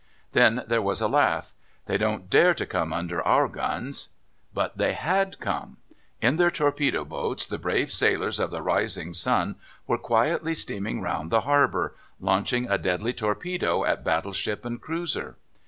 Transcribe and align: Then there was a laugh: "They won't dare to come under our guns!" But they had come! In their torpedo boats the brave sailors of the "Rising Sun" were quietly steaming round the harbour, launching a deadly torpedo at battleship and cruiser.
Then 0.31 0.63
there 0.65 0.81
was 0.81 0.99
a 0.99 1.07
laugh: 1.07 1.53
"They 1.85 1.95
won't 1.95 2.27
dare 2.27 2.55
to 2.55 2.65
come 2.65 2.91
under 2.91 3.21
our 3.21 3.47
guns!" 3.47 4.09
But 4.51 4.75
they 4.79 4.93
had 4.93 5.39
come! 5.39 5.77
In 6.23 6.37
their 6.37 6.49
torpedo 6.49 7.05
boats 7.05 7.45
the 7.45 7.59
brave 7.59 7.91
sailors 7.91 8.39
of 8.39 8.49
the 8.49 8.63
"Rising 8.63 9.13
Sun" 9.13 9.57
were 9.85 9.99
quietly 9.99 10.55
steaming 10.55 11.01
round 11.01 11.29
the 11.29 11.41
harbour, 11.41 11.93
launching 12.19 12.67
a 12.67 12.79
deadly 12.79 13.13
torpedo 13.13 13.85
at 13.85 14.03
battleship 14.03 14.65
and 14.65 14.81
cruiser. 14.81 15.37